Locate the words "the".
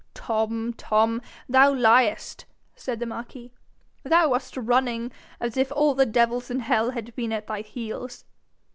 2.99-3.05, 5.93-6.07